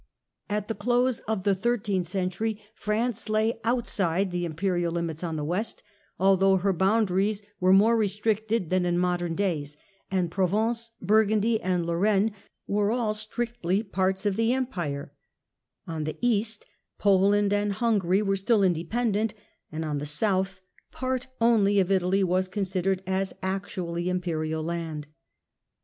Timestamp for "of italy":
21.79-22.23